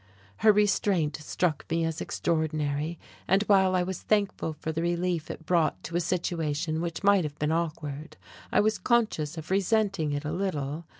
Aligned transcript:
Her 0.37 0.51
restraint 0.51 1.15
struck 1.17 1.63
me 1.69 1.85
as 1.85 2.01
extraordinary; 2.01 2.97
and 3.27 3.43
while 3.43 3.75
I 3.75 3.83
was 3.83 4.01
thankful 4.01 4.51
for 4.53 4.71
the 4.71 4.81
relief 4.81 5.29
it 5.29 5.45
brought 5.45 5.83
to 5.83 5.95
a 5.95 5.99
situation 6.01 6.81
which 6.81 7.03
might 7.03 7.23
have 7.23 7.37
been 7.37 7.51
awkward, 7.51 8.17
I 8.51 8.61
was 8.61 8.79
conscious 8.79 9.37
of 9.37 9.51
resenting 9.51 10.11
it 10.13 10.25
a 10.25 10.31
little. 10.31 10.85